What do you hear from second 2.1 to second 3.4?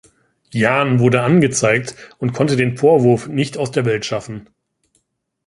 und konnte den Vorwurf